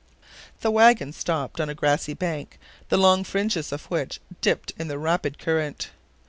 [0.61, 2.57] The wagon stopped on a grassy bank,
[2.89, 5.91] the long fringes of which dipped in the rapid current.